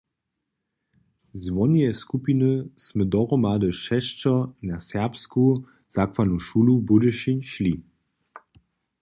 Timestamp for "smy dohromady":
2.85-3.69